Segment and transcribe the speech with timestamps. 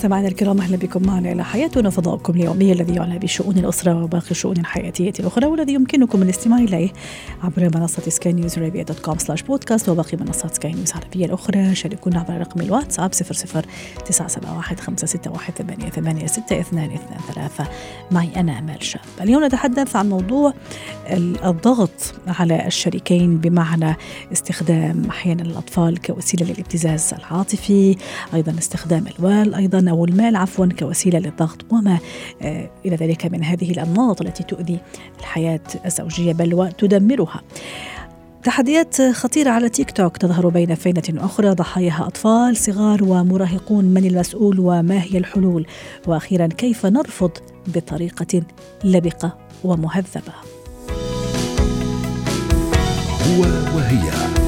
[0.00, 4.56] مستمعينا الكرام أهلا بكم معنا إلى حياتنا فضاؤكم اليومي الذي يعنى بشؤون الأسرة وباقي الشؤون
[4.56, 6.92] الحياتية الأخرى والذي يمكنكم الاستماع إليه
[7.42, 11.74] عبر منصة سكاي نيوز عربيه dot com slash podcast وباقي منصات سكاي نيوز العربية الأخرى.
[11.74, 13.62] شاركونا عبر رقم الواتساب 00
[14.06, 17.66] 971 561 88 622
[18.10, 19.02] معي أنا أمال شاب.
[19.20, 20.54] اليوم نتحدث عن موضوع
[21.44, 23.96] الضغط على الشريكين بمعنى
[24.32, 27.96] استخدام أحيانا الأطفال كوسيلة للابتزاز العاطفي
[28.34, 31.98] أيضا استخدام الوال أيضا أو المال عفوا كوسيلة للضغط وما
[32.42, 34.78] آه، إلى ذلك من هذه الأنماط التي تؤذي
[35.20, 37.42] الحياة الزوجية بل وتدمرها.
[38.42, 44.60] تحديات خطيرة على تيك توك تظهر بين فينة أخرى ضحاياها أطفال صغار ومراهقون من المسؤول
[44.60, 45.66] وما هي الحلول؟
[46.06, 47.30] وأخيرا كيف نرفض
[47.66, 48.42] بطريقة
[48.84, 50.32] لبقة ومهذبة؟
[53.26, 53.40] هو
[53.76, 54.39] وهي.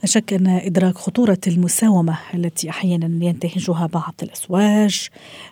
[0.00, 5.08] لا شك أن إدراك خطورة المساومة التي أحيانا ينتهجها بعض الأزواج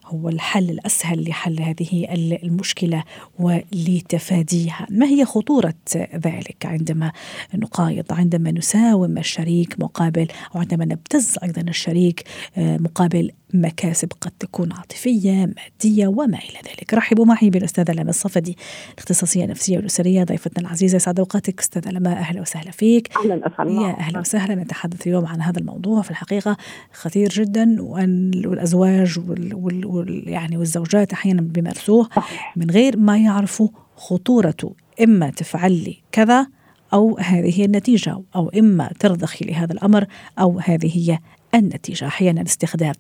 [0.07, 2.07] هو الحل الأسهل لحل هذه
[2.43, 3.05] المشكلة
[3.39, 4.87] ولتفاديها.
[4.91, 7.13] ما هي خطورة ذلك؟ عندما
[7.55, 12.25] نقايض عندما نساوم الشريك مقابل أو عندما نبتز أيضا الشريك
[12.57, 16.95] آه، مقابل مكاسب قد تكون عاطفية مادية وما إلى ذلك.
[16.95, 18.57] رحبوا معي بالأستاذة لما الصفدي
[18.95, 21.61] الاختصاصية النفسية والأسرية ضيفتنا العزيزة يسعد أوقاتك.
[21.61, 23.17] أستاذة لما أهلا وسهلا فيك.
[23.17, 24.55] أهلا أسعد يا أهلا وسهلا.
[24.55, 26.57] نتحدث اليوم عن هذا الموضوع في الحقيقة
[26.93, 32.09] خطير جدا وأن والأزواج وال, وال, وال يعني والزوجات أحيانا بيمارسوه
[32.57, 36.47] من غير ما يعرفوا خطورته إما تفعل لي كذا
[36.93, 40.07] أو هذه هي النتيجة أو إما ترضخي لهذا الأمر
[40.39, 41.19] أو هذه هي
[41.55, 42.07] النتيجة.
[42.07, 42.93] أحيانا استخدام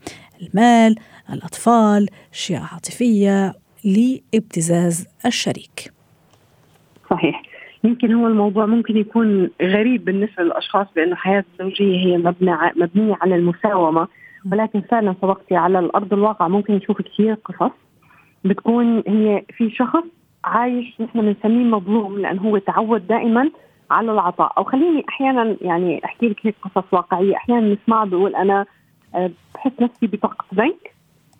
[0.42, 0.94] المال
[1.32, 3.54] الأطفال أشياء عاطفية
[3.84, 5.92] لابتزاز الشريك.
[7.10, 7.42] صحيح.
[7.84, 13.34] يمكن هو الموضوع ممكن يكون غريب بالنسبة للأشخاص بانه الحياة الزوجية هي مبنيه مبنية على
[13.34, 14.08] المساومة.
[14.52, 17.72] ولكن فعلا سبقتي على الأرض الواقع ممكن نشوف كثير قصص
[18.44, 20.04] بتكون هي في شخص
[20.44, 23.50] عايش نحن بنسميه مظلوم لأنه هو تعود دائما
[23.90, 24.52] على العطاء.
[24.58, 27.36] أو خليني أحيانا يعني أحكي لك هيك قصص واقعية.
[27.36, 28.66] أحيانا نسمع بقول أنا
[29.54, 30.94] بحس نفسي بطاقة بنك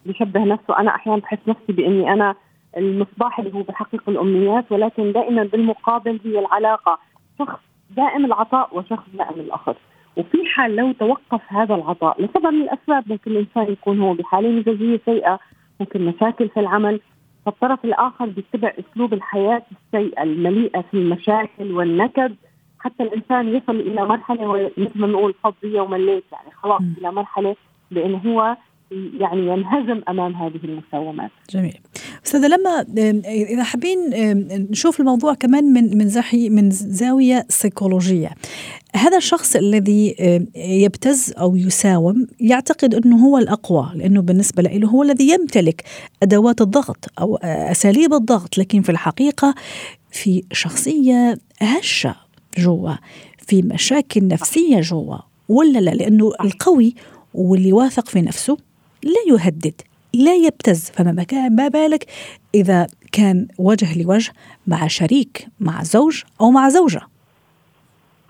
[0.07, 0.79] بشبه نفسه.
[0.79, 2.35] أنا أحيانا بحس نفسي بإني أنا
[2.77, 6.99] المصباح اللي هو بحقق الأمنيات ولكن دائما بالمقابل هي العلاقة.
[7.39, 7.59] شخص
[7.97, 9.75] دائم العطاء وشخص دائم الأخذ.
[10.17, 15.01] وفي حال لو توقف هذا العطاء لسبب من الأسباب ممكن الإنسان يكون هو بحالة مزاجية
[15.05, 15.39] سيئة
[15.81, 17.01] ممكن مشاكل في العمل.
[17.47, 22.37] فالطرف الآخر بيتبع أسلوب الحياة السيئة المليئة في المشاكل والنكد.
[22.79, 27.57] حتى الإنسان يصل إلى مرحلة مثل ما نقول فضي ومليت يعني خلاص إلى مرحلة
[27.91, 28.57] بأنه هو
[29.21, 31.31] يعني ينهزم أمام هذه المساومات.
[31.51, 31.79] جميل.
[32.27, 32.85] أستاذة لما
[33.27, 33.99] إذا حابين
[34.71, 38.31] نشوف الموضوع كمان من من زحي من زاوية سيكولوجية.
[38.95, 40.15] هذا الشخص الذي
[40.57, 45.83] يبتز أو يساوم يعتقد أنه هو الأقوى لأنه بالنسبة له هو الذي يمتلك
[46.23, 49.55] أدوات الضغط أو أساليب الضغط لكن في الحقيقة
[50.11, 52.28] في شخصية هشة
[52.59, 52.93] جوا
[53.39, 55.17] في مشاكل نفسية جوا
[55.49, 56.95] ولا لا؟ لأنه القوي
[57.35, 58.57] واللي واثق في نفسه
[59.05, 59.81] لا يهدد
[60.15, 60.91] لا يبتز.
[60.91, 62.05] فما ما بالك
[62.55, 64.33] إذا كان وجه لوجه
[64.67, 67.01] مع شريك مع زوج أو مع زوجة؟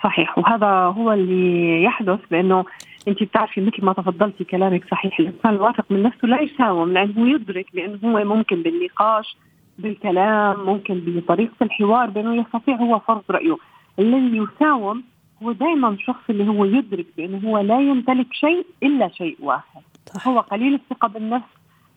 [0.05, 0.39] صحيح.
[0.39, 2.65] وهذا هو اللي يحدث لأنه
[3.09, 7.67] انت بتعرفي مثل ما تفضلتي كلامك صحيح الإنسان الواثق من نفسه لا يساوم لأنه يدرك
[7.75, 9.37] بأنه هو ممكن بالنقاش
[9.79, 13.57] بالكلام ممكن بطريقة الحوار بأنه يستطيع هو فرض رأيه.
[13.99, 15.05] الذي يساوم.
[15.43, 19.83] هو دائما الشخص اللي هو يدرك بأنه هو لا يمتلك شيء إلا شيء واحد.
[20.07, 20.29] صح.
[20.29, 21.47] هو قليل الثقة بالنفس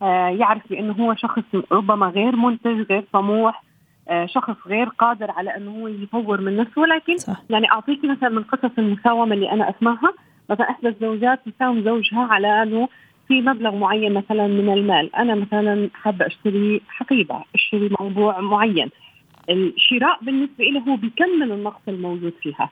[0.02, 1.42] آه يعرف بأنه هو شخص
[1.72, 3.62] ربما غير منتج غير طموح
[4.08, 6.82] آه شخص غير قادر على أنه هو يطور من نفسه.
[6.82, 7.42] ولكن صح.
[7.50, 10.12] يعني اعطيكي مثلا من قصص المساومة اللي أنا أسمعها.
[10.50, 12.88] مثلا إحدى الزوجات تساوم زوجها على أنه
[13.28, 15.16] في مبلغ معين مثلا من المال.
[15.16, 18.90] أنا مثلا حابة أشتري حقيبة أشتري موضوع معين.
[19.50, 22.70] الشراء بالنسبة له هو بيكمل النقص الموجود فيها.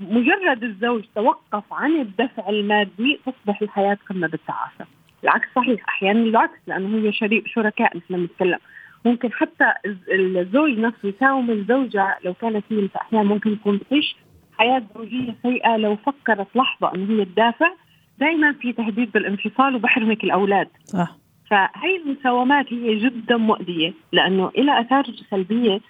[0.00, 4.86] مجرد الزوج توقف عن الدفع المادي تصبح الحياة قمة بالتعاسه
[5.24, 5.88] العكس صحيح.
[5.88, 8.58] أحيانا العكس لأنه هي شريك شركاء مثل ما نتكلم
[9.04, 9.72] ممكن حتى
[10.12, 14.16] الزوج نفسه يساوم الزوجة لو كانت هي أحيانا ممكن تكون تعيش
[14.58, 17.70] حياة زوجية سيئة لو فكرت لحظة إنه هي تدافع.
[18.18, 20.68] دائما في تهديد بالانفصال وبحرمك الأولاد.
[20.84, 21.16] صح.
[21.50, 25.80] فهي المساومات هي جدا مؤذية لأنه لها آثار سلبية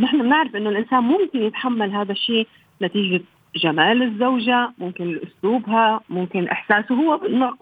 [0.00, 2.46] نحن بنعرف إنه الإنسان ممكن يتحمل هذا الشيء
[2.82, 3.24] نتيجة
[3.56, 7.58] جمال الزوجة ممكن أسلوبها ممكن إحساسه هو بالنقص.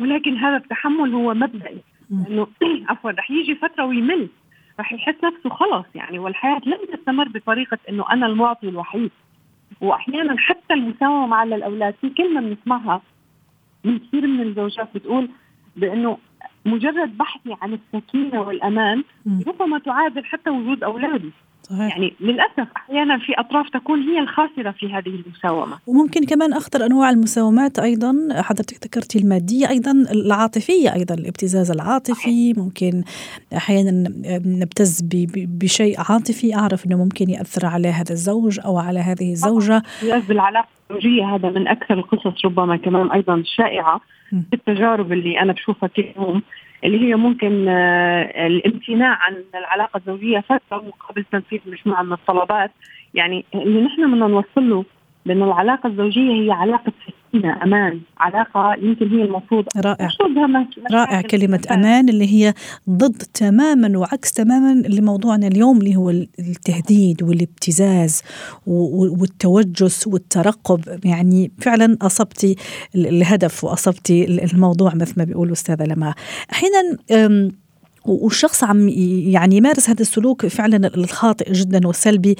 [0.00, 1.80] ولكن هذا التحمل هو مبدئي.
[2.10, 2.46] انه
[2.88, 4.28] عفوا رح يجي فترة ويمل
[4.80, 5.86] رح يحس نفسه خلص.
[5.94, 9.10] يعني والحياة لن تستمر بطريقة إنه أنا المعطي الوحيد.
[9.80, 13.02] واحيانا حتى المساومة مع الأولاد في كلمة بنسمعها
[13.84, 15.28] من كثير من الزوجات بتقول
[15.76, 16.18] بإنه
[16.66, 19.04] مجرد بحثي عن السكينة والأمان
[19.46, 21.30] ربما تعادل حتى وجود أولادي.
[21.62, 21.96] صحيح.
[21.96, 25.78] يعني للأسف أحيانا في أطراف تكون هي الخاسرة في هذه المساومة.
[25.86, 33.02] وممكن كمان أخطر أنواع المساومات أيضا حضرتك ذكرتي المادية أيضا العاطفية أيضا الابتزاز العاطفي ممكن
[33.56, 34.12] أحيانا
[34.46, 35.00] نبتز
[35.36, 39.82] بشيء عاطفي أعرف إنه ممكن يأثر على هذا الزوج أو على هذه الزوجة.
[40.28, 44.00] بالعلاقه الزوجيه هذا من أكثر القصص ربما كمان أيضا شائعة
[44.30, 46.42] في التجارب اللي أنا بشوفها كل يوم.
[46.84, 52.70] اللي هي ممكن آه، الامتناع عن العلاقة الزوجية فترة مقابل تنفيذ مجموعة من الطلبات.
[53.14, 54.84] يعني اللي نحن بدنا نوصل له
[55.26, 56.92] بأن العلاقة الزوجية هي علاقة
[57.32, 58.00] سكينة أمان.
[58.18, 59.64] علاقة يمكن هي المفروض.
[59.76, 60.08] رائع.
[60.92, 62.54] رائع كلمة أمان اللي هي
[62.90, 68.22] ضد تماما وعكس تماما لموضوعنا اليوم اللي هو التهديد والابتزاز
[68.66, 70.80] والتوجس والترقب.
[71.04, 72.56] يعني فعلا أصبتي
[72.94, 76.14] الهدف وأصبتي الموضوع مثل ما بيقول أستاذة لما
[76.52, 76.98] أحيانا
[78.04, 82.36] والشخص عم يعني يمارس هذا السلوك فعلا الخاطئ جدا والسلبي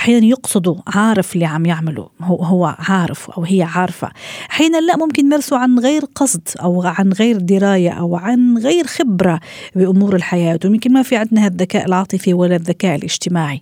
[0.00, 4.10] أحيانا يقصدوا عارف اللي عم يعمله هو هو عارف أو هي عارفة.
[4.50, 9.40] أحيانا لا ممكن يمارسوا عن غير قصد أو عن غير دراية أو عن غير خبرة
[9.76, 10.58] بأمور الحياة.
[10.64, 13.60] ويمكن ما في عندنا الذكاء العاطفي ولا الذكاء الاجتماعي.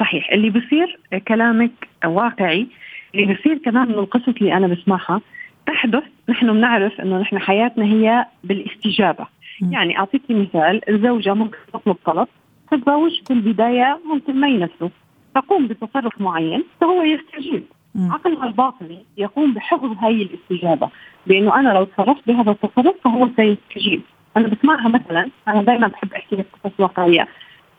[0.00, 0.30] صحيح.
[0.32, 2.66] اللي بصير كلامك واقعي
[3.14, 5.20] اللي بصير كمان من القصص اللي أنا بسمعها
[5.66, 9.26] تحدث نحن بنعرف إنه نحن حياتنا هي بالاستجابة.
[9.60, 9.72] م.
[9.72, 12.28] يعني أعطيكي مثال الزوجة ممكن تطلب طلب
[12.70, 14.90] فالزوج في البداية ممكن ما ينفذه
[15.34, 17.64] تقوم بتصرف معين فهو يستجيب.
[17.96, 20.88] عقلها الباطني يقوم بحفظ هاي الاستجابة
[21.26, 24.02] بأنه أنا لو تصرفت بهذا التصرف فهو سيستجيب.
[24.36, 27.28] أنا بسمعها مثلا أنا دائما بحب أحكي لك قصص واقعية.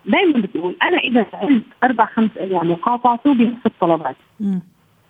[0.05, 4.15] دائما بتقول أنا إذا سألت أربع خمس أيام وقاطعته بنفس الطلبات.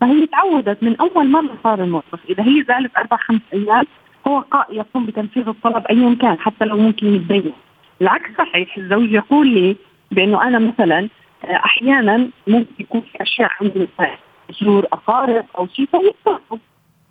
[0.02, 2.20] فهي تعودت من أول مرة صار الموقف.
[2.30, 3.86] إذا هي زالت أربع خمس أيام
[4.28, 7.54] هو يقوم بتنفيذ الطلب أيا كان حتى لو ممكن يتبين
[8.02, 8.78] العكس صحيح.
[8.78, 9.76] الزوج يقول لي
[10.12, 11.10] بأنه أنا مثلا
[11.44, 13.88] آه، أحيانا ممكن يكون في أشياء عندي
[14.62, 16.58] زور أقارب أو شيء فيتصرفوا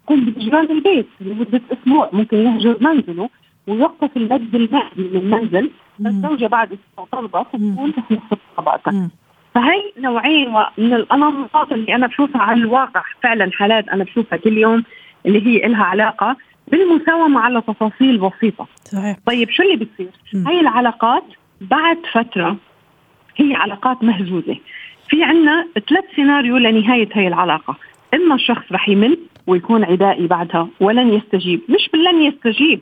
[0.05, 3.31] يكون بهجران البيت لمدة أسبوع ممكن يهجر منزله
[3.67, 5.71] ويوقف المد المادي من المنزل.
[6.07, 6.79] الزوجه بعد
[7.13, 9.11] طلبه تكون في نفس طبقتها
[9.55, 13.03] فهي نوعين من الأنماط اللي أنا بشوفها على الواقع.
[13.23, 14.85] فعلا حالات أنا بشوفها كل يوم
[15.27, 16.37] اللي هي لها علاقة
[16.69, 18.67] بالمساومة على تفاصيل بسيطة.
[18.85, 19.17] صحيح.
[19.27, 20.11] طيب شو اللي بيصير؟
[20.47, 21.25] هاي العلاقات
[21.61, 22.57] بعد فترة
[23.37, 24.57] هي علاقات مهزوزة.
[25.09, 27.77] في عنا ثلاث سيناريو لنهاية هاي العلاقة.
[28.15, 31.61] إما الشخص رح يمل ويكون عدائي بعدها ولن يستجيب.
[31.69, 32.81] مش باللن يستجيب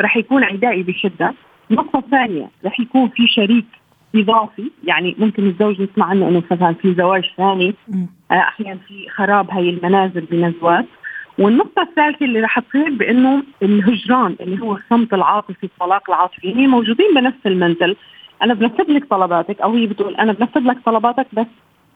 [0.00, 1.34] رح يكون عدائي بشدة.
[1.70, 3.66] النقطه الثانية رح يكون في شريك
[4.14, 7.74] إضافي يعني ممكن الزوج يسمع عنه إنه مثلا في زواج ثاني.
[8.30, 10.86] آه، أحيانا في خراب هاي المنازل بنزوات.
[11.38, 17.14] والنقطة الثالثة اللي رح تصير بأنه الهجران اللي هو الصمت العاطفي الطلاق العاطفي هي موجودين
[17.14, 17.96] بنفس المنزل.
[18.42, 21.46] أنا بنفذ لك طلباتك أو هي بتقول أنا بنفذ لك طلباتك بس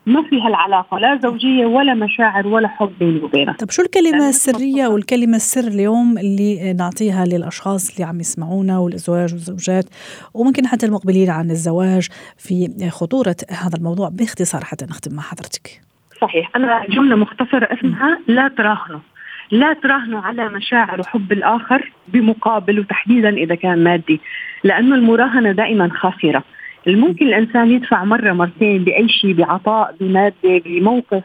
[0.07, 3.57] ما في هالعلاقة لا زوجية ولا مشاعر ولا حب بيني وبينك.
[3.57, 9.85] طب شو الكلمة السرية والكلمة السر اليوم اللي نعطيها للأشخاص اللي عم يسمعونا والأزواج والزوجات
[10.35, 15.81] وممكن حتى المقبلين عن الزواج في خطورة هذا الموضوع باختصار حتى نختم مع حضرتك؟
[16.21, 16.51] صحيح.
[16.57, 19.01] أنا جملة مختصرة اسمها لا تراهنوا.
[19.55, 24.21] لا تراهنوا على مشاعر وحب الآخر بمقابل وتحديدا إذا كان مادي
[24.65, 26.45] لأنه المراهنة دائما خاسرة
[26.87, 30.35] الممكن الإنسان يدفع مرة مرتين بأي شيء بعطاء بمادة
[30.65, 31.25] بموقف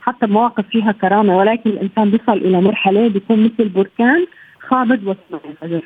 [0.00, 4.26] حتى مواقف فيها كرامة ولكن الإنسان بيصل إلى مرحلة بيكون مثل بركان
[4.68, 5.40] خامد وسمع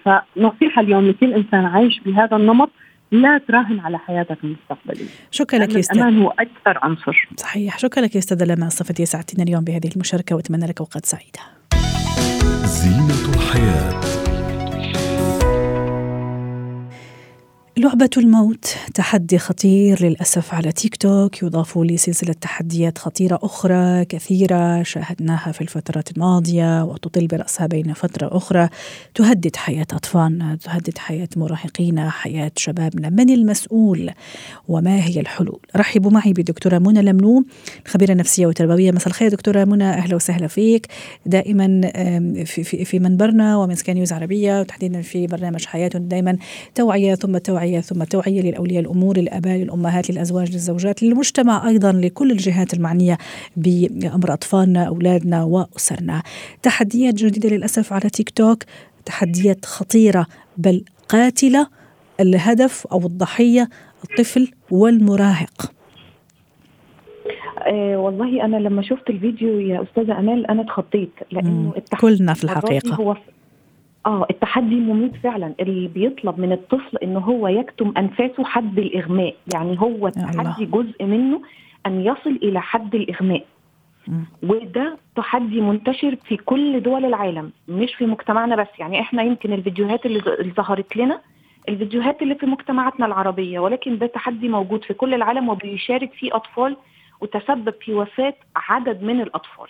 [0.05, 2.71] فنصيحة اليوم لكل إنسان عايش بهذا النمط
[3.13, 5.07] لا تراهن على حياتك المستقبلية.
[5.31, 5.99] شكرا لك يا أستاذ.
[5.99, 7.29] الأمان هو أكثر عنصر.
[7.37, 7.79] صحيح.
[7.79, 11.58] شكرا لك يا أستاذة لما صفتي ساعتنا اليوم بهذه المشاركة وأتمنى لك أوقات سعيدة.
[12.67, 14.28] زينة الحياة.
[17.79, 18.75] لعبة الموت.
[18.95, 21.43] تحدي خطير للأسف على تيك توك.
[21.43, 28.69] يضاف لسلسلة تحديات خطيرة أخرى كثيرة شاهدناها في الفترات الماضية وتطل برأسها بين فترة أخرى.
[29.15, 33.11] تهدد حياة أطفالنا تهدد حياة مراهقينا حياة شبابنا.
[33.11, 34.11] من المسؤول
[34.69, 37.45] وما هي الحلول؟ رحبوا معي بدكتورة منى لملوم
[37.87, 39.91] الخبيرة النفسية والتربوية مساء الخير دكتورة منى.
[39.91, 40.87] أهلا وسهلا فيك.
[41.27, 41.81] دائما
[42.45, 46.37] في, في, في منبرنا ومن سكان نيوز عربية وتحديدا في برنامج حياتنا دائما
[46.75, 52.31] توعية ثم توعية توعية ثم توعية للأولياء الأمور للآباء للأمهات للأزواج للزوجات للمجتمع أيضا لكل
[52.31, 53.19] الجهات المعنية
[53.57, 56.23] بأمر أطفالنا أولادنا وأسرنا.
[56.63, 58.63] تحديات جديدة للأسف على تيك توك
[59.05, 61.67] تحديات خطيرة بل قاتلة.
[62.21, 63.69] الهدف أو الضحية
[64.05, 65.73] الطفل والمراهق.
[67.59, 72.95] آه والله أنا لما شفت الفيديو يا أستاذة أمال أنا اتخضيت لأنه كلنا في الحقيقة.
[72.95, 73.17] هو
[74.07, 75.55] آه التحدي مميت فعلا.
[75.61, 79.35] اللي بيطلب من الطفل إن هو يكتم أنفاسه حد الإغماء.
[79.55, 81.43] يعني هو التحدي جزء منه
[81.87, 83.45] أن يصل إلى حد الإغماء.
[84.43, 88.69] وده تحدي منتشر في كل دول العالم مش في مجتمعنا بس.
[88.79, 90.21] يعني إحنا يمكن الفيديوهات اللي
[90.57, 91.21] ظهرت لنا
[91.69, 96.77] الفيديوهات اللي في مجتمعاتنا العربية ولكن ده تحدي موجود في كل العالم وبيشارك فيه أطفال
[97.21, 99.67] وتسبب في وفاة عدد من الأطفال.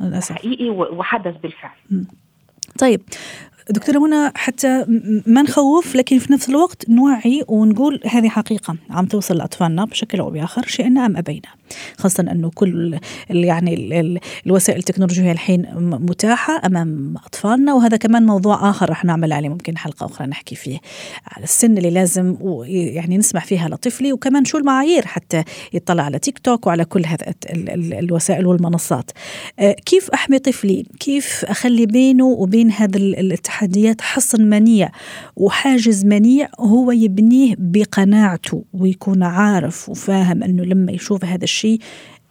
[0.00, 0.34] للأسف.
[0.36, 1.76] حقيقي وحدث بالفعل.
[2.80, 3.00] طيب
[3.70, 4.84] دكتورة منى حتى
[5.26, 8.76] ما نخوف لكن في نفس الوقت نوعي ونقول هذه حقيقة.
[8.90, 11.48] عم توصل لأطفالنا بشكل أو بآخر شئنا أم أبينا.
[11.98, 12.98] خاصة أنه كل
[13.30, 14.00] يعني
[14.46, 19.48] الوسائل التكنولوجية الحين متاحة أمام أطفالنا وهذا كمان موضوع آخر رح نعمل عليه.
[19.48, 20.78] ممكن حلقة أخرى نحكي فيه
[21.26, 26.38] على السن اللي لازم يعني نسمح فيها لطفلي وكمان شو المعايير حتى يطلع على تيك
[26.38, 27.34] توك وعلى كل هذا
[27.98, 29.10] الوسائل والمنصات.
[29.86, 32.98] كيف أحمي طفلي؟ كيف أخلي بينه وبين هذا
[33.54, 34.88] التحديات حصن منيع
[35.36, 41.78] وحاجز منيع هو يبنيه بقناعته ويكون عارف وفاهم أنه لما يشوف هذا الشيء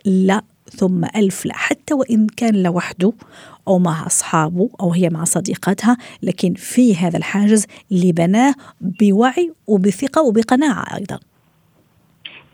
[0.06, 1.54] لا ثم ألف لا.
[1.54, 3.14] حتى وإن كان لوحده
[3.68, 10.22] أو مع أصحابه أو هي مع صديقاتها لكن في هذا الحاجز اللي بناه بوعي وبثقة
[10.22, 11.20] وبقناعة أيضا.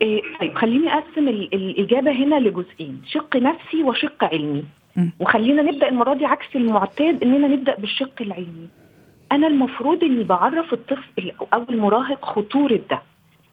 [0.02, 4.64] إيه طيب خليني أقسم الإجابة هنا لجزئين شق نفسي وشق علمي.
[5.20, 8.68] وخلينا نبدأ المرة دي عكس المعتاد إننا نبدأ بالشق العلمي
[9.32, 13.02] أنا المفروض إني بعرف الطفل أو المراهق خطورة ده.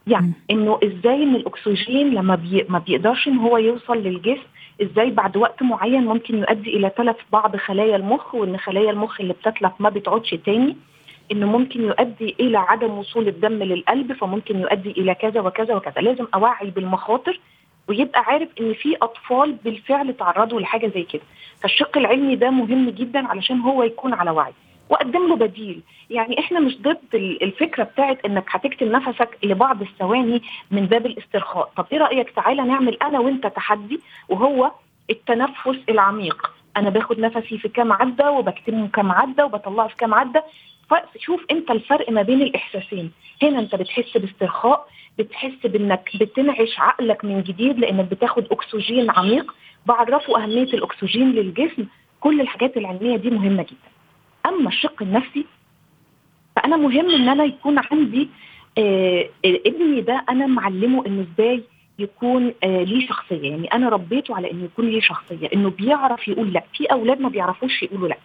[0.07, 4.47] يعني إنه إزاي إن الأكسجين لما بي ما بيقدرش إن هو يوصل للجسم
[4.81, 9.33] إزاي بعد وقت معين ممكن يؤدي إلى تلف بعض خلايا المخ وإن خلايا المخ اللي
[9.33, 10.75] بتتلف ما بتعودش تاني.
[11.31, 16.01] إنه ممكن يؤدي إلى عدم وصول الدم للقلب فممكن يؤدي إلى كذا وكذا وكذا.
[16.01, 17.39] لازم أوعي بالمخاطر
[17.89, 21.21] ويبقى عارف إن في أطفال بالفعل تعرضوا لحاجة زي كده.
[21.61, 24.53] فالشق العلمي ده مهم جدا علشان هو يكون على وعي.
[24.89, 25.81] وقدم له بديل.
[26.09, 30.41] يعني إحنا مش ضد الفكرة بتاعت إنك هتكتم نفسك لبعض الثواني
[30.71, 31.71] من باب الاسترخاء.
[31.77, 34.71] طب إيه رأيك؟ تعالى نعمل أنا وأنت تحدي وهو
[35.09, 36.51] التنفس العميق.
[36.77, 40.43] أنا باخد نفسي في كام عدة وبكتمه كام عدة وبطلعه في كام عدة.
[40.89, 43.11] فشوف أنت الفرق ما بين الإحساسين.
[43.43, 44.87] هنا أنت بتحس باسترخاء
[45.19, 49.53] بتحس بإنك بتنعش عقلك من جديد لإنك بتاخد أكسجين عميق.
[49.85, 51.85] بعرفه أهمية الأكسجين للجسم.
[52.19, 53.89] كل الحاجات العلمية دي مهمة جدا.
[54.45, 55.45] أما الشق النفسي
[56.55, 58.29] فأنا مهم إن أنا يكون عندي
[58.77, 61.63] آه ابني ده أنا معلمه إنه إزاي
[61.99, 63.49] يكون آه ليه شخصية.
[63.49, 65.49] يعني أنا ربيته على إنه يكون ليه شخصية.
[65.53, 66.63] إنه بيعرف يقول لأ.
[66.73, 68.17] في أولاد ما بيعرفوش يقولوا لأ.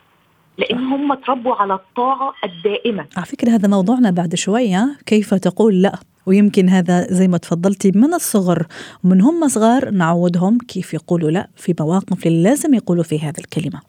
[0.58, 3.06] لأن هم اتربوا على الطاعة الدائمة.
[3.16, 8.14] على فكرة هذا موضوعنا بعد شوية كيف تقول لأ؟ ويمكن هذا زي ما تفضلتي من
[8.14, 8.66] الصغر
[9.04, 13.80] من هم صغار نعودهم كيف يقولوا لا في مواقف اللي لازم يقولوا في هذه الكلمة.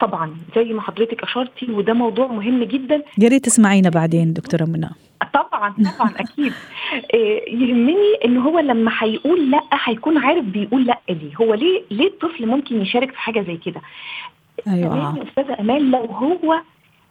[0.00, 3.02] طبعا زي ما حضرتك أشرتي وده موضوع مهم جدا.
[3.18, 4.90] يا ريت تسمعينا بعدين دكتورة منى.
[5.34, 6.52] طبعا طبعا أكيد.
[7.62, 11.36] يهمني إن هو لما هيقول لا هيكون عارف بيقول لا ليه.
[11.40, 13.80] هو ليه ليه الطفل ممكن يشارك في حاجة زي كده؟
[14.68, 15.22] أيوه.
[15.28, 16.60] أستاذة أمال لو هو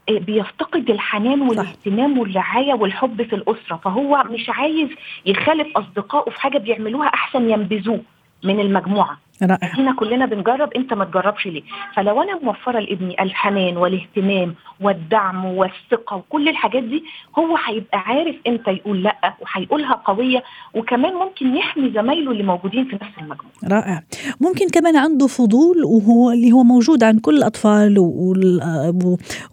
[0.09, 3.75] بيفتقد الحنان والاهتمام والرعاية والحب في الأسرة.
[3.83, 4.89] فهو مش عايز
[5.25, 8.01] يخالف أصدقائه في حاجة بيعملوها أحسن ينبذوه
[8.43, 9.19] من المجموعة.
[9.43, 9.71] رائع.
[9.75, 11.61] هنا كلنا بنجرب انت ما تجربش ليه؟
[11.95, 17.03] فلو أنا موفرة لابني الحنان والاهتمام والدعم والثقة وكل الحاجات دي
[17.39, 20.43] هو هيبقى عارف إمتى يقول لأ وهيقولها قوية
[20.73, 23.51] وكمان ممكن يحمي زمايله اللي موجودين في نفس المجموعة.
[23.63, 24.03] رائع.
[24.41, 27.99] ممكن كمان عنده فضول وهو اللي هو موجود عند كل الأطفال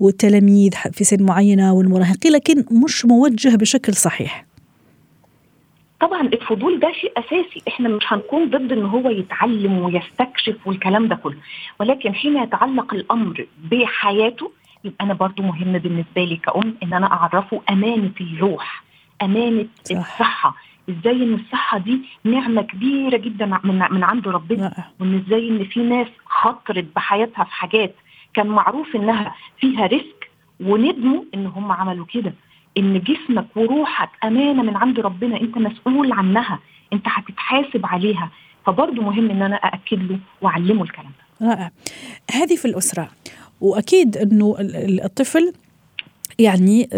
[0.00, 4.47] والتلاميذ في سن معينة والمراهقين لكن مش موجه بشكل صحيح.
[6.00, 7.62] طبعا الفضول ده شيء أساسي.
[7.68, 11.36] إحنا مش هنكون ضد إن هو يتعلم ويستكشف والكلام ده كله.
[11.80, 14.52] ولكن حين يتعلق الأمر بحياته
[14.84, 18.82] يبقى أنا برضو مهم بالنسبة لي كأم إن أنا أعرفه أمانة الروح
[19.22, 19.96] أمانة صح.
[19.96, 20.54] الصحة.
[20.90, 25.80] إزاي إن الصحة دي نعمة كبيرة جدا من من عند ربنا وإن إزاي إن في
[25.80, 27.94] ناس خطرت بحياتها في حاجات
[28.34, 32.34] كان معروف إنها فيها ريسك وندموا إن هم عملوا كده.
[32.76, 36.58] إن جسمك وروحك أمانة من عند ربنا أنت مسؤول عنها
[36.92, 38.30] أنت هتتحاسب عليها.
[38.66, 41.10] فبرضه مهم إن أنا أأكد له وأعلمه الكلام
[41.40, 41.46] ده.
[41.48, 41.70] رائع.
[42.30, 43.08] هذه في الأسرة.
[43.60, 44.56] وأكيد إنه
[45.04, 45.52] الطفل
[46.40, 46.88] يعني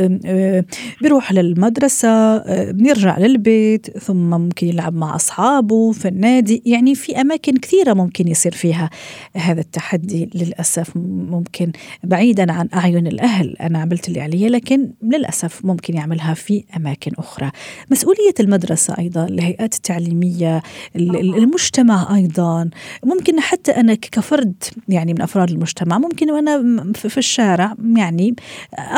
[1.02, 2.38] بيروح للمدرسة
[2.72, 6.62] بيرجع للبيت ثم ممكن يلعب مع أصحابه في النادي.
[6.66, 8.90] يعني في أماكن كثيرة ممكن يصير فيها
[9.36, 10.96] هذا التحدي للأسف.
[10.96, 11.72] ممكن
[12.04, 17.50] بعيدا عن أعين الأهل أنا عملت اللي علي لكن للأسف ممكن يعملها في أماكن أخرى.
[17.90, 20.62] مسؤولية المدرسة أيضا الهيئات التعليمية
[20.96, 22.70] المجتمع أيضا.
[23.04, 24.54] ممكن حتى أنا كفرد
[24.88, 28.34] يعني من أفراد المجتمع ممكن وأنا في الشارع يعني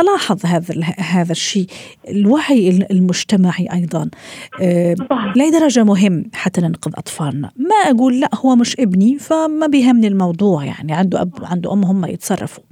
[0.01, 1.67] ألاحظ هذا هذا الشيء.
[2.09, 4.11] الوعي المجتمعي أيضا
[4.63, 4.95] آه،
[5.37, 10.65] لأي درجة مهم حتى ننقذ أطفالنا؟ ما أقول لا هو مش ابني فما بيهمني الموضوع
[10.65, 10.93] يعني.
[10.93, 12.65] عنده أب عنده أم هم يتصرفوا.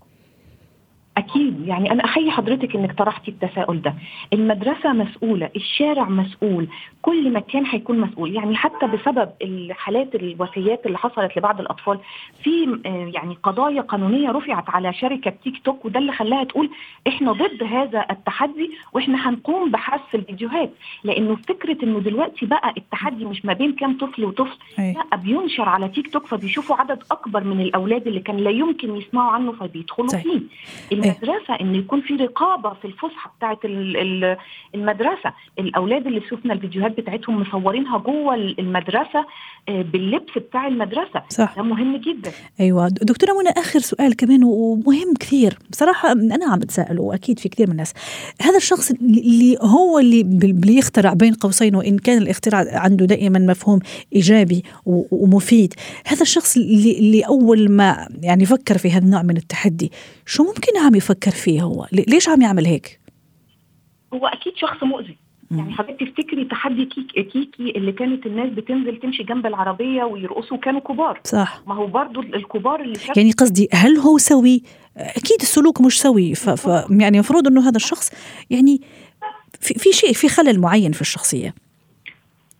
[1.20, 1.66] أكيد.
[1.68, 3.94] يعني أنا احيي حضرتك إنك طرحتي التساؤل ده.
[4.32, 6.68] المدرسة مسؤولة الشارع مسؤول
[7.02, 8.34] كل مكان هيكون مسؤول.
[8.34, 11.98] يعني حتى بسبب الحالات الوفيات اللي حصلت لبعض الأطفال
[12.42, 16.70] في آه، يعني قضايا قانونية رفعت على شركة تيك توك وده اللي خلاها تقول
[17.08, 20.70] إحنا ضد هذا التحدي وإحنا هنقوم بحذف الفيديوهات.
[21.04, 24.56] لأنه فكرة إنه دلوقتي بقى التحدي مش ما بين كام طفل وطفل
[25.10, 29.30] لا بينشر على تيك توك فبيشوفوا عدد أكبر من الأولاد اللي كان لا يمكن يسمعوا
[29.32, 30.40] عنه فبيدخلوا فيه.
[31.10, 33.58] المدرسة إن يكون في رقابة في الفسحة بتاعه
[34.74, 35.32] المدرسة.
[35.58, 39.26] الأولاد اللي شفنا الفيديوهات بتاعتهم مصورينها جوه المدرسة
[39.68, 41.22] آه، باللبس بتاع المدرسة.
[41.28, 41.54] صح.
[41.56, 42.30] ده مهم جدا.
[42.60, 42.88] أيوه.
[42.88, 45.58] دكتورة منى آخر سؤال كمان ومهم كثير.
[45.70, 47.94] بصراحة أنا عم بتساءل وأكيد في كثير من الناس.
[48.42, 53.78] هذا الشخص اللي هو اللي بيخترع بين قوسين وإن كان الاختراع عنده دائما مفهوم
[54.14, 55.74] إيجابي ومفيد.
[56.06, 59.92] هذا الشخص اللي, اللي أول ما يعني فكر في هذا النوع من التحدي
[60.26, 63.00] شو ممكن عم يفكر فيه هو؟ ليش عم يعمل هيك؟
[64.14, 65.16] هو أكيد شخص مؤذي.
[65.50, 70.80] يعني حضرتك تفتكري تحدي كيك كيكي اللي كانت الناس بتنزل تمشي جنب العربية ويرقصوا كانوا
[70.80, 71.20] كبار.
[71.24, 71.62] صح.
[71.66, 74.62] ما هو برضو الكبار اللي شاف يعني قصدي هل هو سوي؟
[74.96, 76.34] أكيد السلوك مش سوي.
[76.34, 76.50] ف...
[76.50, 76.66] ف...
[76.90, 78.12] يعني المفروض إنه هذا الشخص
[78.50, 78.80] يعني
[79.60, 81.54] في, في شيء في خلل معين في الشخصية.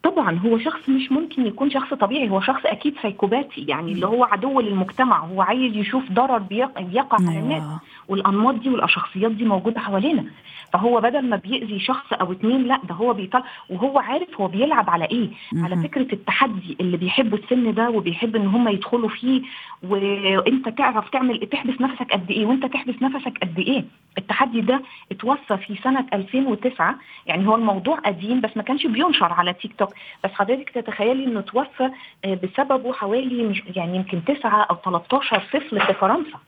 [0.02, 2.30] طبعا هو شخص مش ممكن يكون شخص طبيعي.
[2.30, 3.60] هو شخص أكيد سايكوباتي.
[3.68, 5.26] يعني اللي هو عدو للمجتمع.
[5.26, 7.62] هو عايز يشوف ضرر بيقع على الناس.
[7.62, 7.80] أيوة.
[8.10, 10.24] والأنماط دي والشخصيات دي موجودة حوالينا.
[10.72, 14.90] فهو بدل ما بيأذي شخص أو اتنين لا ده هو بيطل وهو عارف هو بيلعب
[14.90, 15.28] على إيه.
[15.56, 19.42] على فكرة التحدي اللي بيحبوا السن ده وبيحب إن هم يدخلوا فيه
[19.82, 23.84] وإنت تعرف تعمل تحبس نفسك قد إيه وإنت تحبس نفسك قد إيه.
[24.18, 26.94] التحدي ده اتوفى في سنة 2009
[27.26, 29.94] يعني هو الموضوع قديم بس ما كانش بينشر على تيك توك.
[30.24, 31.90] بس حضرتك تتخيلي إنه توفى
[32.24, 36.38] آه، بسببه حوالي يعني يمكن 9 أو 13 طفل في فرنسا.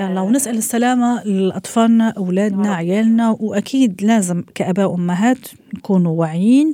[0.00, 5.38] يعني لو نسأل السلامة لأطفالنا أولادنا عيالنا وأكيد لازم كأباء وأمهات
[5.74, 6.72] نكونوا واعيين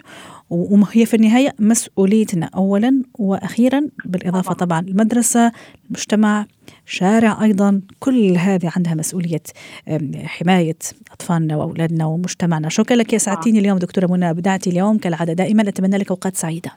[0.51, 4.81] وهي في النهاية مسؤوليتنا أولا وأخيرا بالإضافة طبعا.
[4.81, 5.53] المدرسة
[5.87, 6.47] المجتمع
[6.87, 9.43] شارع أيضا كل هذه عندها مسؤولية
[10.25, 10.79] حماية
[11.13, 12.69] أطفالنا وأولادنا ومجتمعنا.
[12.69, 15.33] شكرا لك يا سعدتيني اليوم دكتورة منى بدعتي اليوم كالعادة.
[15.33, 16.71] دائما أتمنى لك أوقات سعيدة.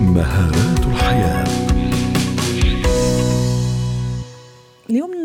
[0.00, 1.47] مهارات الحياة.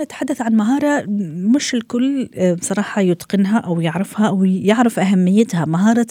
[0.04, 1.06] نتحدث عن مهارة
[1.56, 6.08] مش الكل آه، بصراحة يتقنها أو يعرفها أو يعرف أهميتها مهارة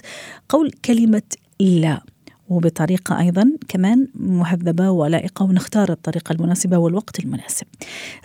[0.49, 1.23] قول كلمة
[1.61, 2.01] لا.
[2.49, 7.67] وبطريقة أيضا كمان مهذبة ولائقة ونختار الطريقة المناسبة والوقت المناسب.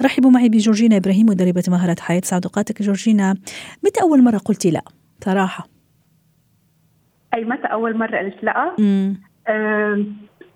[0.01, 3.35] رحبوا معي بجورجينا إبراهيم مدربة مهارات حياة سعد أوقاتك جورجينا
[3.85, 4.81] متى أول مرة قلتي لا؟
[5.25, 5.67] صراحة.
[7.33, 8.75] أي متى أول مرة قلت لا؟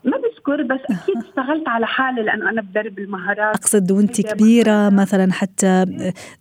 [0.03, 3.55] ما بذكر بس أكيد اشتغلت على حالي لأنه أنا بدرب المهارات.
[3.55, 5.85] أقصد وأنت كبيرة مثلا حتى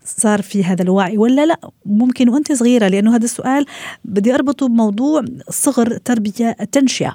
[0.01, 3.65] صار في هذا الوعي ولا لا؟ ممكن وأنت صغيرة لأنه هذا السؤال
[4.05, 7.15] بدي أربطه بموضوع صغر تربية التنشئه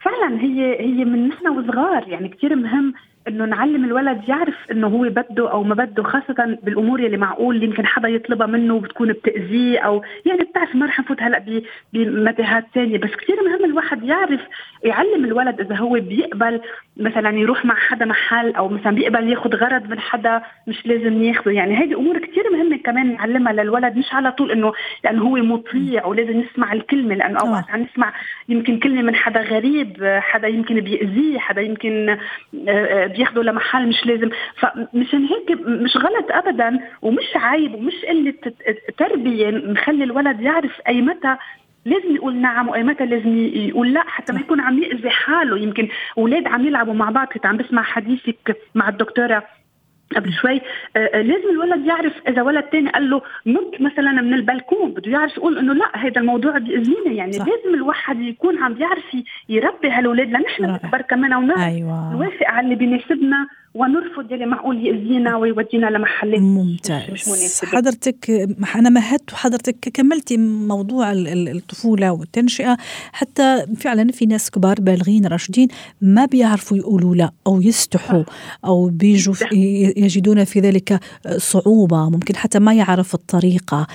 [0.00, 2.94] فعلا هي هي من نحن وصغار يعني كثير مهم
[3.28, 7.66] إنه نعلم الولد يعرف إنه هو بده أو ما بده خاصة بالأمور اللي معقول اللي
[7.66, 11.62] يمكن حدا يطلبها منه وبتكون بتأذيه أو يعني بتعرف ما رح نفوت هلأ
[11.92, 14.40] بمتاهات ثانية بس كثير مهم الواحد يعرف
[14.84, 16.60] يعلم الولد إذا هو بيقبل
[16.96, 21.50] مثلا يروح مع حدا محل أو مثلا بيقبل ياخذ غرض من حدا مش لازم ياخذه
[21.52, 24.72] يعني هذه أمور كثير مهمة كمان نعلمها للولد مش على طول إنه
[25.04, 28.12] لأنه هو مطيع ولازم يسمع الكلمة لأنه أوقات عم نسمع
[28.48, 32.16] يمكن كلمة من حدا غريب حدا يمكن بيأذيه حدا يمكن
[33.18, 34.30] بياخده لمحل مش لازم.
[34.60, 38.34] فمشان هيك مش غلط ابدا ومش عيب ومش قلة
[38.98, 41.36] تربية نخلي الولد يعرف أي متى
[41.84, 45.58] لازم يقول نعم وأي متى لازم يقول لا حتى ما يكون عم يأذي حاله.
[45.58, 49.42] يمكن أولاد عم يلعبوا مع بعض كنت عم بسمع حديثك مع الدكتورة
[50.16, 50.60] قبل شوي
[50.96, 55.10] آه، آه، لازم الولد يعرف إذا ولد تاني قال له نط مثلا من البلكون بده
[55.10, 57.46] يعرف يقول إنه لا هذا الموضوع بيأذيني يعني صح.
[57.46, 59.16] لازم الواحد يكون عم بيعرف
[59.48, 62.12] يربي هالولاد لنحن نكبر كمان ونعرف أيوة.
[62.12, 67.10] نوافق على اللي بيناسبنا ونرفض يلي معقول يأذينا ويودينا لمحلات ممتاز.
[67.12, 67.68] مش مناسبة.
[67.68, 68.30] حضرتك
[68.76, 72.76] أنا مهدت وحضرتك كملتي موضوع الطفولة والتنشئة.
[73.12, 75.68] حتى فعلا في ناس كبار بالغين راشدين
[76.00, 78.22] ما بيعرفوا يقولوا لا أو يستحوا
[78.64, 79.34] أو بيجوا
[79.96, 81.00] يجدون في ذلك
[81.36, 83.86] صعوبة ممكن حتى ما يعرف الطريقة.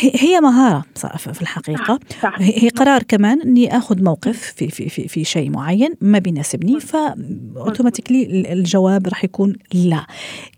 [0.00, 0.84] هي مهارة
[1.18, 2.00] في الحقيقة.
[2.38, 8.52] هي قرار كمان أني أخذ موقف في, في, في, في شيء معين ما بيناسبني فأوتوماتيكلي
[8.62, 10.06] الجواب رح يكون لا.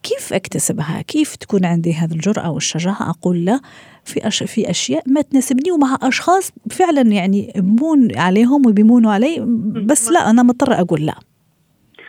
[0.02, 3.60] كيف أكتسبها؟ كيف تكون عندي هذه الجرأة والشجاعة أقول لا
[4.04, 4.42] في أش...
[4.42, 9.40] في أشياء ما تناسبني ومع أشخاص فعلا يعني بمون عليهم وبيمونوا علي
[9.86, 11.14] بس لا أنا مضطرة أقول لا.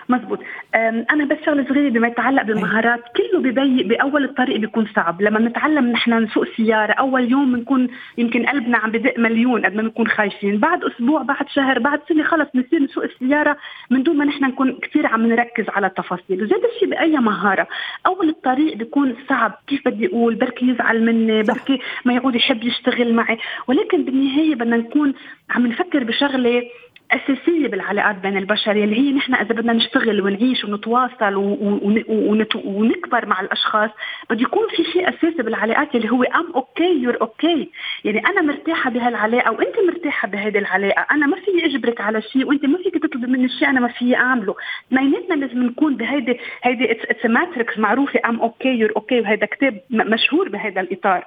[0.09, 0.39] مزبوط.
[1.11, 3.03] أنا بس شغلة صغيرة بما يتعلق بالمهارات.
[3.15, 5.21] كله ببي بأول الطريق بيكون صعب.
[5.21, 7.87] لما نتعلم نحن نسوق سيارة أول يوم بنكون
[8.17, 10.57] يمكن قلبنا عم بدق مليون قد ما بنكون خايفين.
[10.57, 13.57] بعد أسبوع بعد شهر بعد سنة خلص بنصير نسوق السيارة
[13.89, 16.43] من دون ما نحن نكون كثير عم نركز على التفاصيل.
[16.43, 17.67] وزي الشيء بأي مهارة
[18.05, 19.53] أول الطريق بيكون صعب.
[19.67, 23.37] كيف بدي أقول؟ بركي يزعل مني بركي ما يعود يحب يشتغل معي.
[23.67, 25.13] ولكن بالنهاية بدنا نكون
[25.49, 26.63] عم نفكر بشغلة
[27.15, 31.35] أساسية بالعلاقات بين البشر يلي هي نحن إذا بدنا نشتغل ونعيش ونتواصل
[32.65, 33.89] ونكبر مع الأشخاص
[34.29, 37.69] بده يكون في شيء أساسي بالعلاقات اللي هو I'm okay you're okay
[38.03, 42.65] يعني أنا مرتاحة بهالعلاقة وأنت مرتاحة بهيدي العلاقة أنا ما فيي أجبرك على شيء وأنت
[42.65, 44.55] ما فيك تطلبي مني شيء أنا ما فيي أعمله.
[44.87, 50.49] اثنيناتنا لازم نكون بهيدي هيدي it's matrix معروفة I'm okay you're okay وهذا كتاب مشهور
[50.49, 51.25] بهذا الإطار.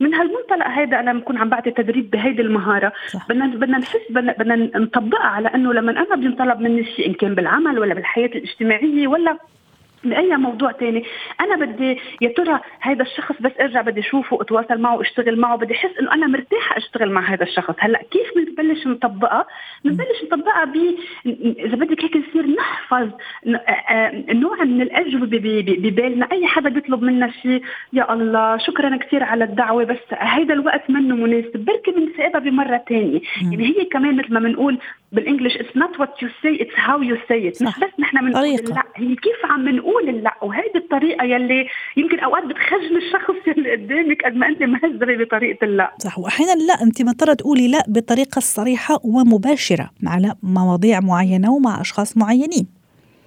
[0.00, 2.92] من هالمنطلق هذا أنا بكون عم بعطي تدريب بهيدي المهارة.
[3.28, 7.78] بدنا بدنا نحس بدنا نطبق على أنه لما أنا بينطلب مني شيء إن كان بالعمل
[7.78, 9.38] ولا بالحياة الاجتماعية ولا
[10.04, 11.04] باي موضوع تاني.
[11.40, 15.74] أنا بدي يا ترى هذا الشخص بس إرجع بدي اشوفه أتواصل معه واشتغل معه بدي
[15.74, 17.74] أحس إنه أنا مرتاحة أشتغل مع هذا الشخص.
[17.78, 19.46] هلأ كيف بنبلش نطبقها؟
[19.84, 20.76] بنبلش نطبقها ب
[21.58, 23.08] إذا بدك هيك نصير نحفظ
[24.34, 25.26] نوع من الأجوبة
[25.62, 26.28] ببالنا.
[26.32, 31.14] أي حدا بيطلب منا شيء يا الله شكرا كثير على الدعوة بس هيدا الوقت منه
[31.14, 31.64] مناسب.
[31.64, 34.78] بركي بنسيبها بمرة ثانية يعني هي كمان مثل ما بنقول
[35.12, 38.26] بال English it's not what you say it's how you say it مش بس نحن
[38.26, 43.72] بنقول لا هي كيف عم بنقول اللا وهيدي الطريقة يلي يمكن أوقات بتخجل الشخص اللي
[43.72, 45.94] قدامك قد ما أنت مهذبة بطريقة اللا.
[45.98, 52.16] صح وأحيانا لا أنت مضطره تقولي لا بطريقة صريحة ومباشرة على مواضيع معينة ومع أشخاص
[52.16, 52.79] معينين.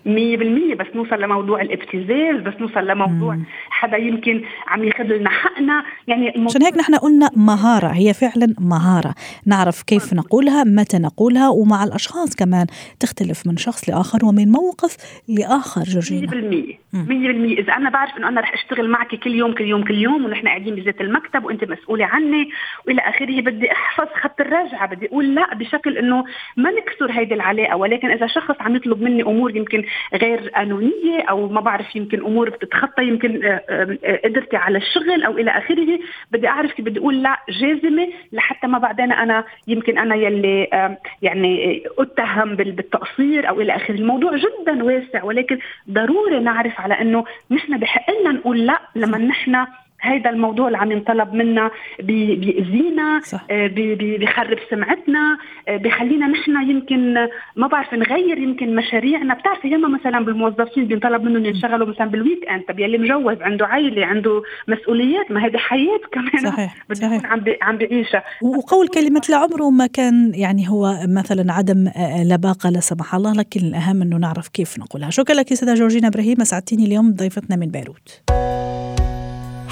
[0.05, 3.43] مية بالمية بس نوصل لموضوع الابتزاز بس نوصل لموضوع مم.
[3.69, 9.15] حدا يمكن عم ياخذ لنا حقنا يعني عشان هيك نحن قلنا مهارة هي فعلا مهارة.
[9.45, 12.67] نعرف كيف نقولها متى نقولها ومع الأشخاص كمان.
[12.99, 16.27] تختلف من شخص لآخر ومن موقف لآخر جورجينا.
[16.27, 19.97] 100% 100% إذا أنا بعرف إنه أنا رح أشتغل معك كل يوم كل يوم كل
[19.97, 22.49] يوم ونحن قاعدين بذات المكتب وأنت مسؤولة عني
[22.87, 24.87] وإلى آخره بدي أحفظ خط الرجعة.
[24.87, 26.25] بدي أقول لا بشكل إنه
[26.57, 27.75] ما نكسر هيدي العلاقة.
[27.75, 29.83] ولكن إذا شخص عم يطلب مني أمور يمكن
[30.13, 35.37] غير قانونيه أو ما بعرف يمكن أمور بتتخطى يمكن آه، آه، قدرتي على الشغل أو
[35.37, 35.99] إلى آخره.
[36.31, 40.97] بدي أعرف كيف بدي أقول لا جازمة لحتى ما بعدين أنا يمكن أنا يلي آه،
[41.21, 43.95] يعني أتهم بالتقصير أو إلى آخره.
[43.95, 49.65] الموضوع جدا واسع ولكن ضروري نعرف على إنه نحن بحق لنا نقول لا لما نحن
[50.03, 55.37] هيدا الموضوع اللي عم ينطلب منا بيأذينا آه، بيخرب سمعتنا
[55.67, 57.13] آه، بخلينا نحن يمكن
[57.55, 59.33] ما بعرف نغير يمكن مشاريعنا.
[59.33, 64.05] بتعرفي ياما مثلا بالموظفين بينطلب منهم يشتغلوا مثلا بال weekend طب يلي مجوز؟ عنده عائله
[64.05, 65.31] عنده مسؤوليات.
[65.31, 66.51] ما هذه حياة كمان.
[66.51, 67.25] صحيح صحيح.
[67.25, 72.79] عم عم بيعيشها وقول كلمة لعمره ما كان يعني هو مثلا عدم آه، لباقة لا
[72.79, 75.09] سمح الله لكن الأهم إنه نعرف كيف نقولها.
[75.09, 76.41] شكرا لك سيده جورجينا إبراهيم.
[76.41, 78.23] أسعدتيني اليوم ضيفتنا من بيروت.